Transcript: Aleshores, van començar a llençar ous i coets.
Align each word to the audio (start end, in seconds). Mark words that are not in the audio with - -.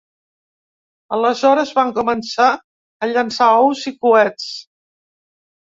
Aleshores, 1.17 1.73
van 1.81 1.91
començar 1.99 2.49
a 2.55 3.11
llençar 3.13 3.53
ous 3.69 3.87
i 3.95 3.97
coets. 4.03 4.51